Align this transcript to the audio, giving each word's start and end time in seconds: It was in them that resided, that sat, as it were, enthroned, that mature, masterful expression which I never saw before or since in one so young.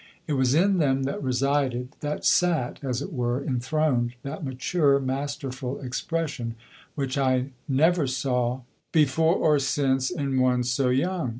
It 0.25 0.33
was 0.33 0.55
in 0.55 0.79
them 0.79 1.03
that 1.03 1.21
resided, 1.21 1.89
that 1.99 2.25
sat, 2.25 2.79
as 2.83 3.03
it 3.03 3.13
were, 3.13 3.39
enthroned, 3.43 4.15
that 4.23 4.43
mature, 4.43 4.99
masterful 4.99 5.79
expression 5.79 6.55
which 6.95 7.19
I 7.19 7.51
never 7.67 8.07
saw 8.07 8.61
before 8.91 9.35
or 9.35 9.59
since 9.59 10.09
in 10.09 10.39
one 10.39 10.63
so 10.63 10.89
young. 10.89 11.29